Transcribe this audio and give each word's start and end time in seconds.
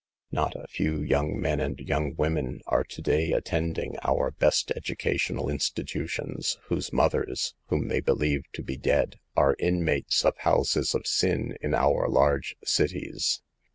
Not 0.31 0.55
a 0.55 0.65
few 0.67 0.99
young 1.03 1.39
men 1.39 1.59
and 1.59 1.77
young 1.79 2.15
women 2.15 2.61
are 2.65 2.83
to 2.83 3.01
day 3.03 3.33
attending 3.33 3.97
our 4.03 4.31
best 4.31 4.71
educational 4.71 5.47
institutions, 5.47 6.57
whose 6.69 6.91
mothers 6.91 7.53
(whom 7.67 7.87
they 7.87 7.99
believe 7.99 8.45
to 8.53 8.63
be 8.63 8.77
dead) 8.77 9.19
are 9.35 9.55
inmates 9.59 10.25
of 10.25 10.35
houses 10.37 10.95
of 10.95 11.05
sin 11.05 11.55
in 11.61 11.75
our 11.75 12.09
large 12.09 12.55
cities. 12.65 13.43